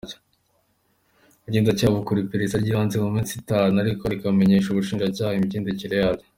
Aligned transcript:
Ubugenzacyaha 1.41 1.95
bukora 1.97 2.21
iperereza 2.23 2.55
ry’ibanze 2.61 2.95
mu 3.03 3.09
minsi 3.15 3.33
itanu 3.41 3.75
ariko 3.83 4.03
rikamenyesha 4.11 4.67
ubushinjacyaha 4.69 5.35
imigendekere 5.35 5.95
yaryo. 6.01 6.25